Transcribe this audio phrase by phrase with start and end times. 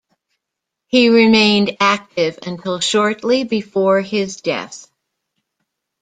[0.87, 4.87] He remained active until shortly before his death.